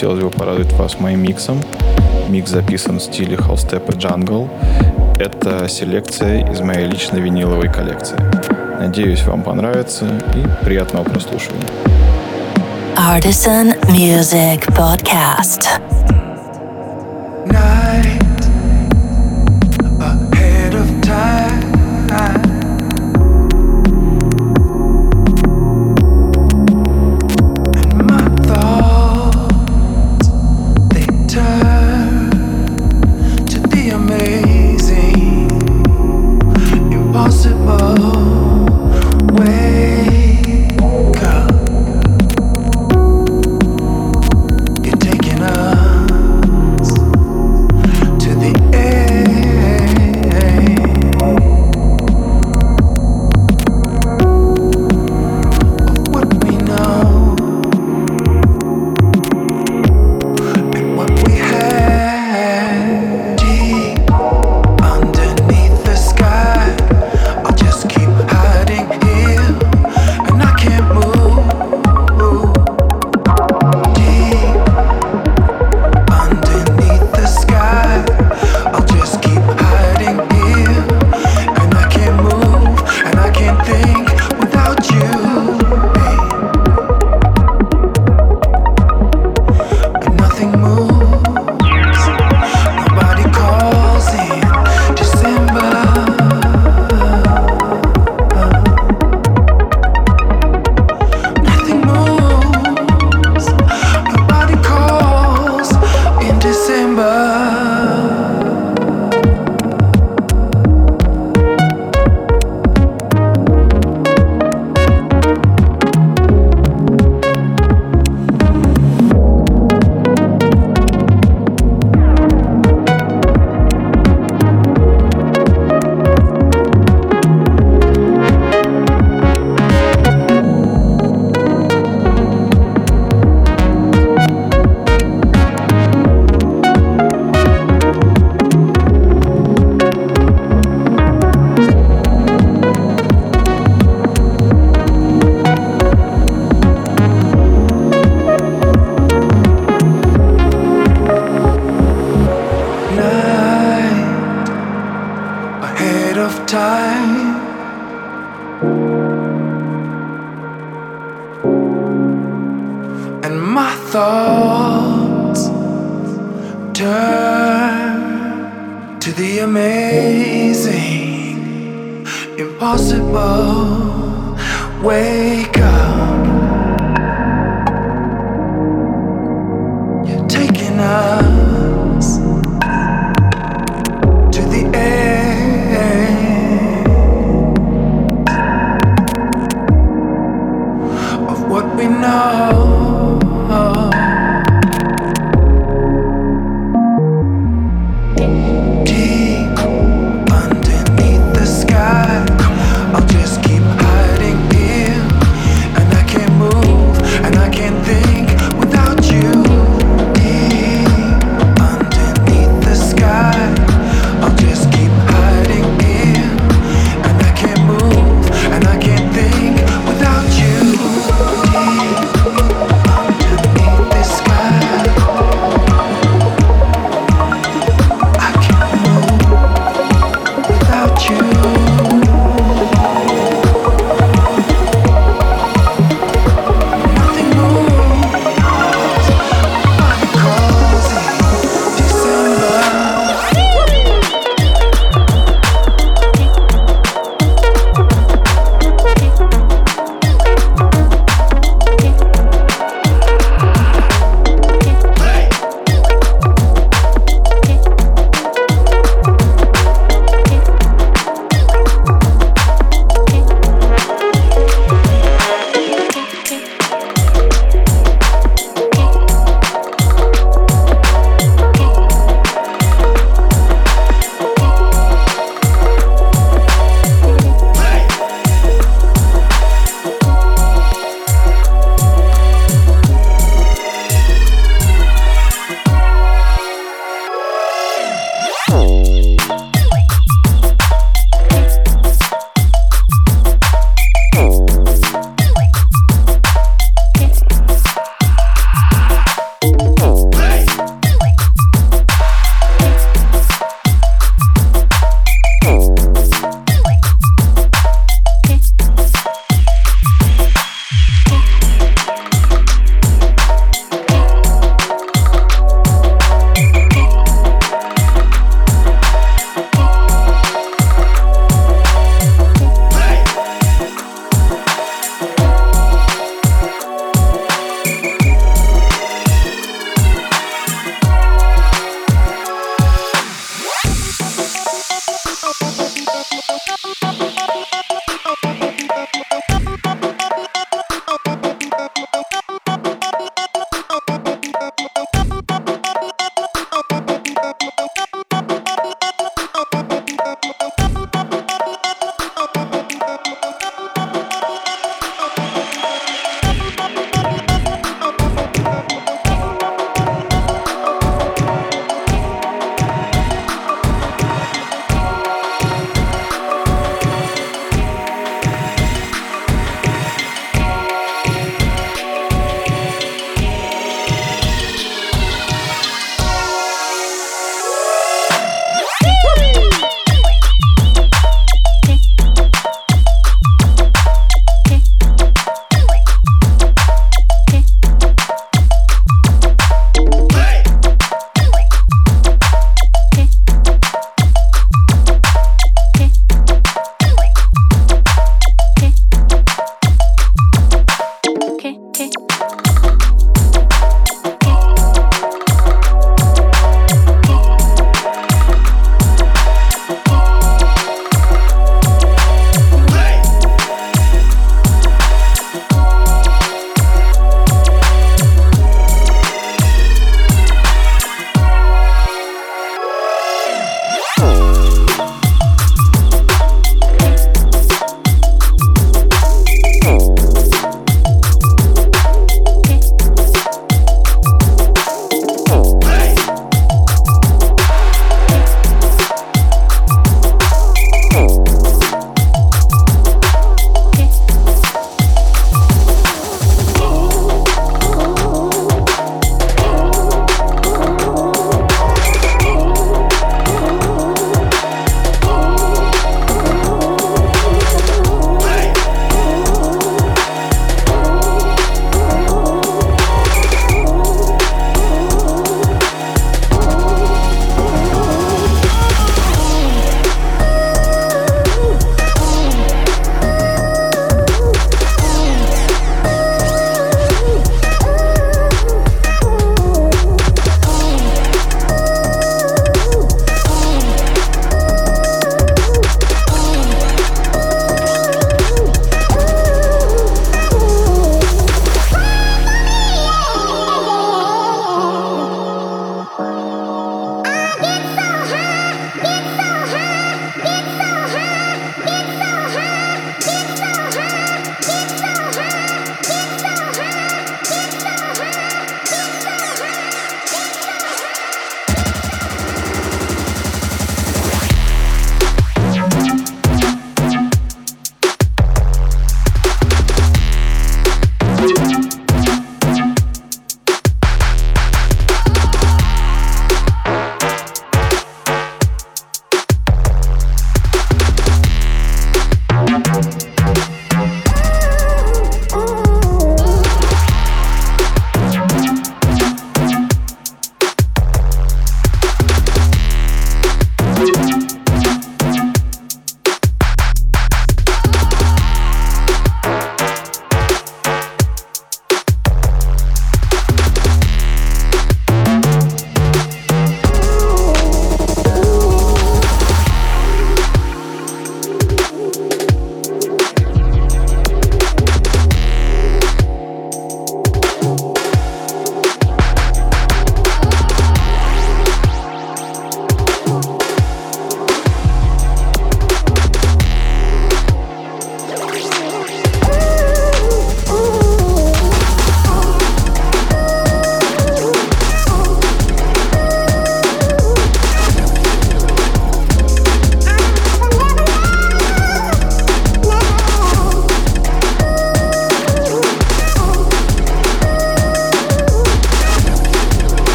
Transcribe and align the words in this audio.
хотелось 0.00 0.24
бы 0.24 0.30
порадовать 0.30 0.72
вас 0.72 0.98
моим 0.98 1.22
миксом. 1.22 1.60
Микс 2.30 2.48
записан 2.48 3.00
в 3.00 3.02
стиле 3.02 3.36
холстеп 3.36 3.90
и 3.90 3.98
джангл. 3.98 4.48
Это 5.18 5.68
селекция 5.68 6.50
из 6.50 6.62
моей 6.62 6.86
личной 6.86 7.20
виниловой 7.20 7.70
коллекции. 7.70 8.16
Надеюсь, 8.78 9.22
вам 9.24 9.42
понравится 9.42 10.06
и 10.34 10.64
приятного 10.64 11.04
прослушивания. 11.04 11.66
Artisan 12.96 13.78
Music 13.90 14.66
Podcast. 14.74 16.19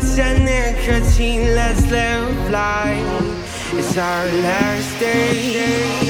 cigarettes 0.00 0.18
and 0.18 0.44
nicotine, 0.44 1.54
let's 1.54 1.86
live 1.90 2.50
life. 2.50 3.74
It's 3.74 3.96
our 3.96 4.26
last 4.26 4.98
day. 5.00 6.00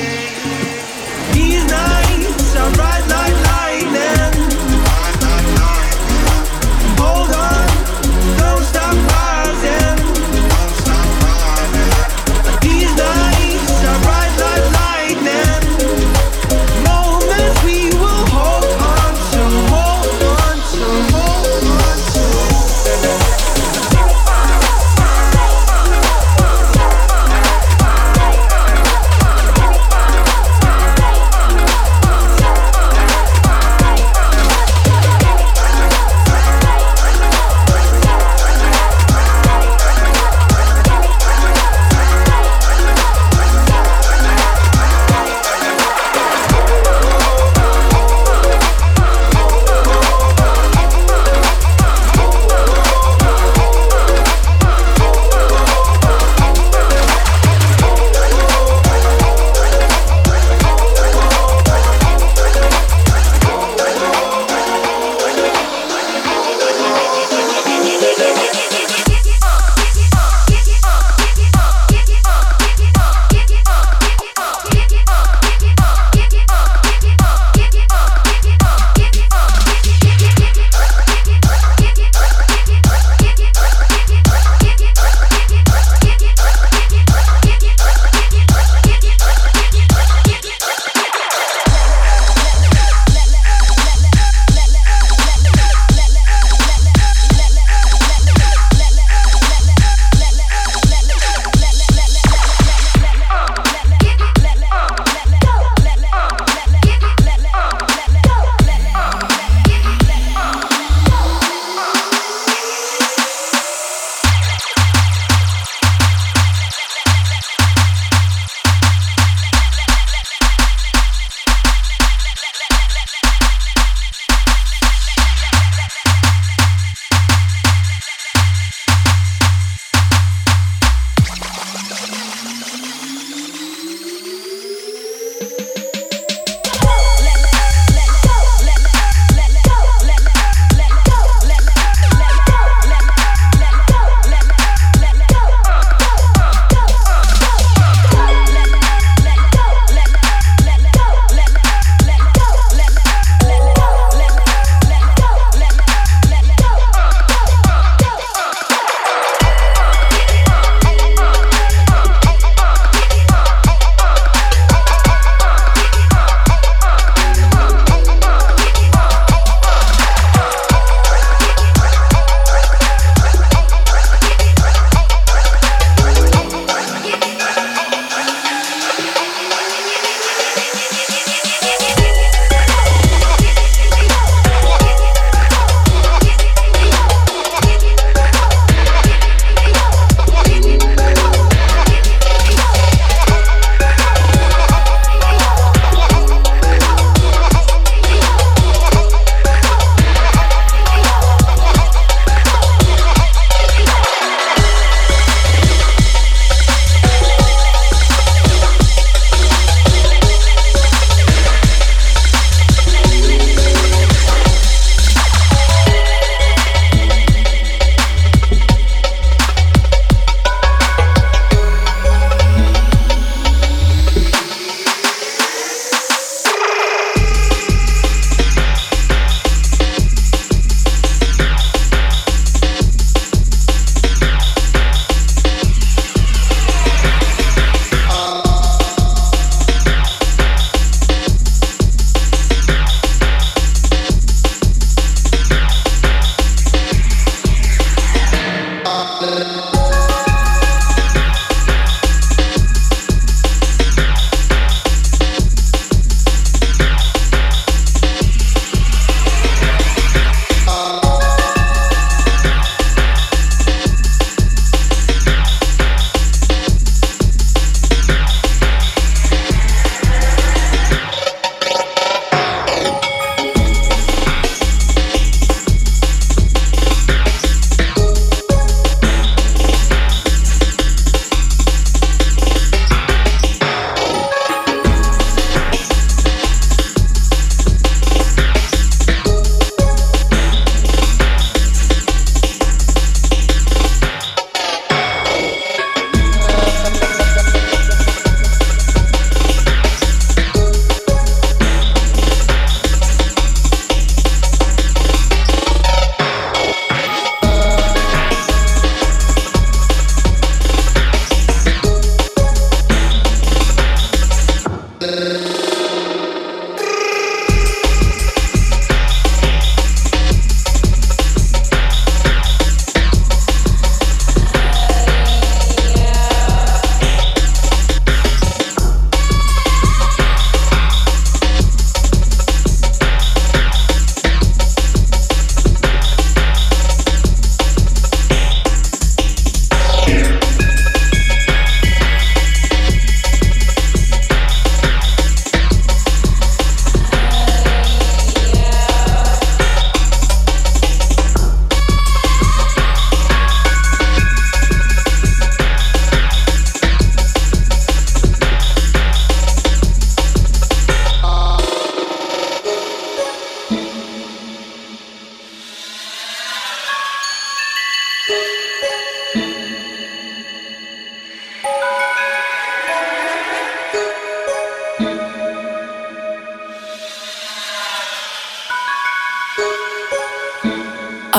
These 1.33 1.65
nights 1.71 2.57
are 2.57 2.73
bright 2.75 3.07
like 3.09 3.35
lightning. 3.51 4.51
Hold 6.99 7.31
on, 7.35 8.39
don't 8.39 8.63
stop. 8.63 9.28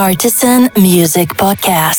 Artisan 0.10 0.72
Music 0.76 1.36
Podcast. 1.36 1.99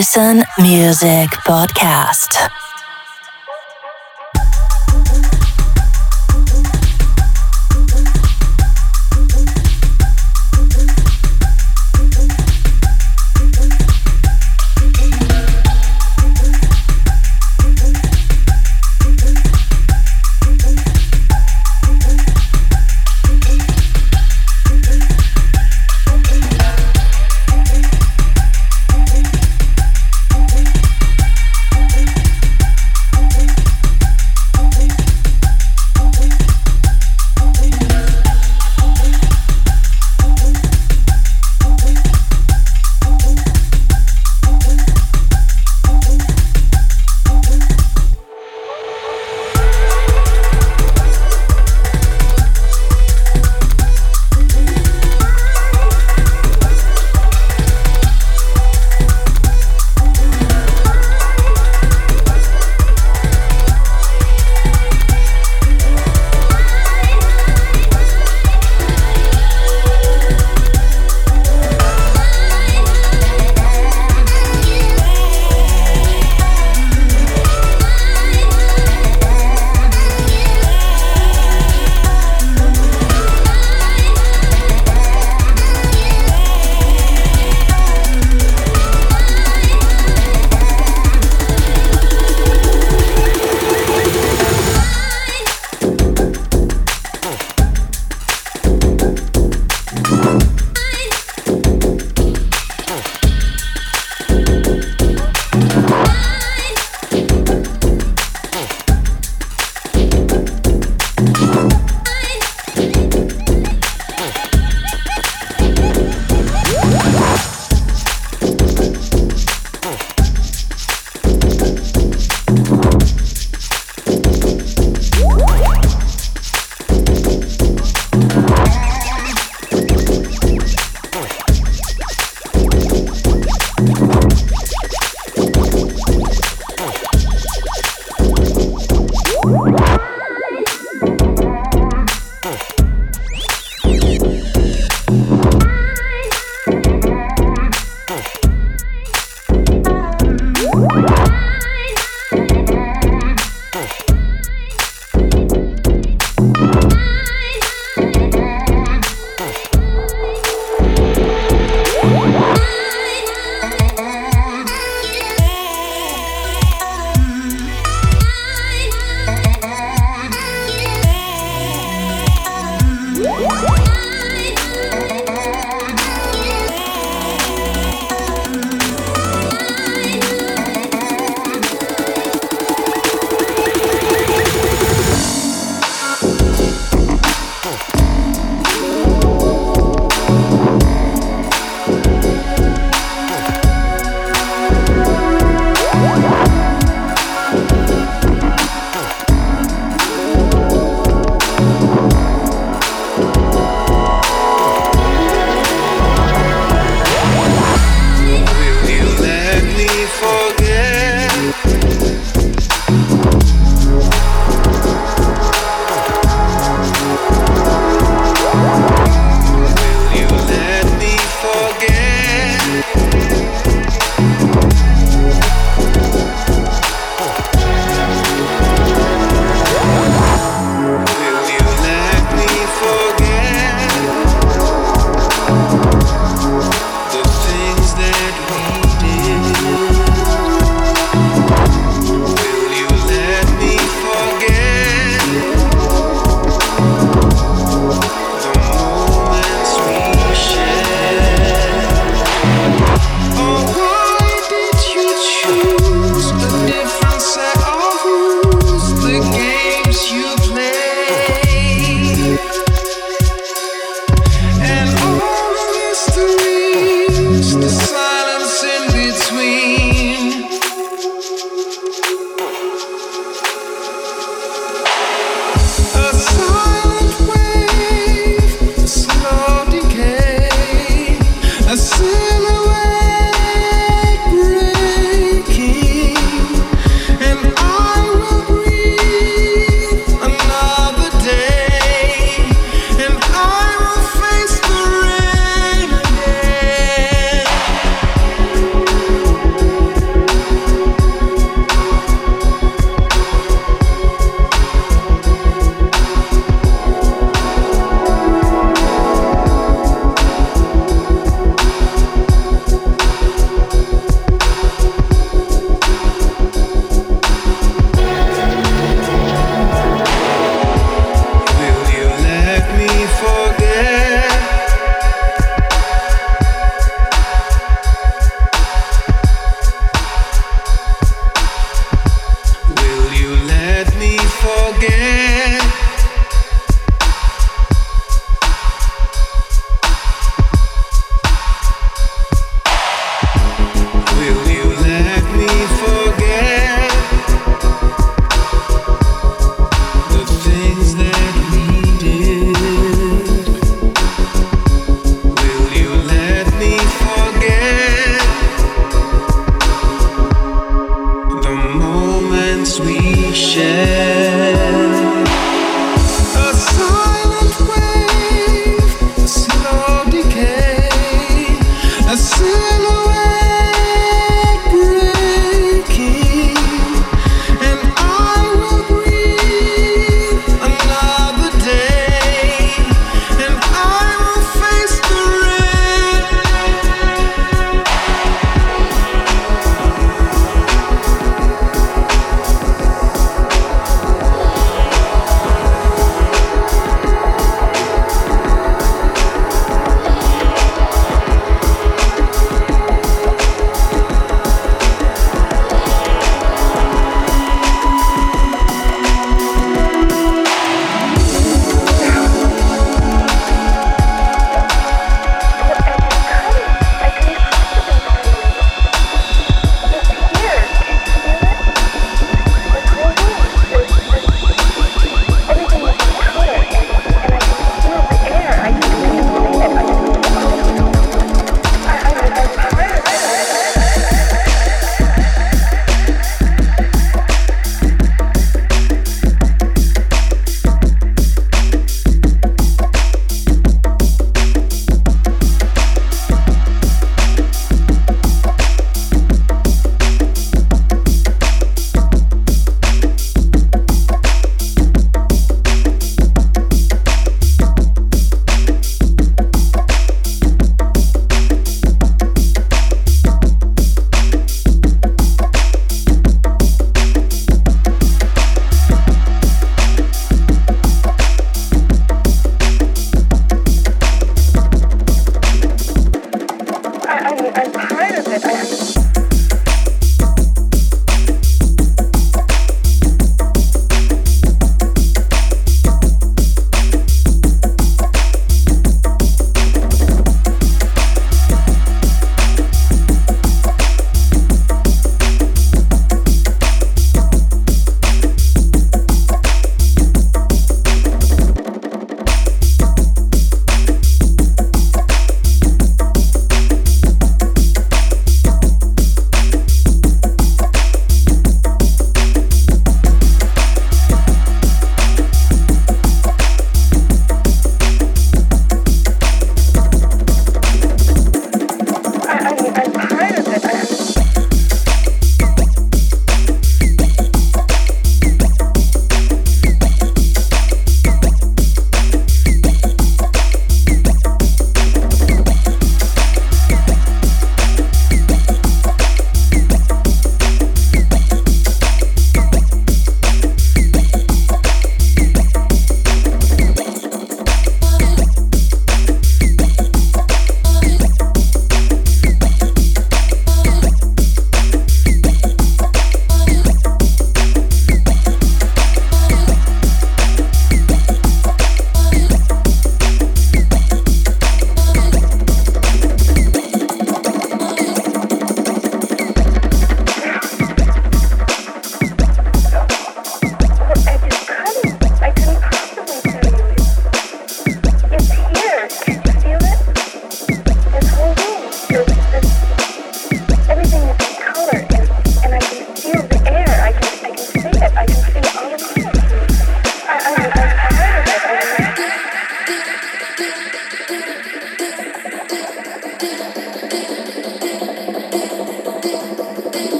Artisan 0.00 0.42
Music 0.56 1.28
Podcast. 1.44 2.59